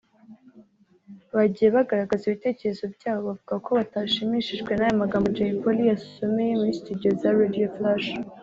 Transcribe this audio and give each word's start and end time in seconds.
bagiye 1.35 1.69
bagaragaza 1.77 2.23
ibitekerezo 2.25 2.83
byabo 2.95 3.19
bavuga 3.27 3.55
ko 3.65 3.69
batashimishijwe 3.79 4.71
n’aya 4.75 5.01
magambo 5.01 5.27
Jay 5.35 5.51
Polly 5.59 5.83
yasomeye 5.91 6.51
muri 6.59 6.77
Studio 6.79 7.09
za 7.23 7.29
Radio 7.39 7.67
Flash 7.75 8.07